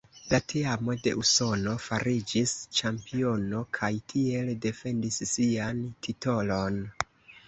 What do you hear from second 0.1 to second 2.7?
La teamo de Usono fariĝis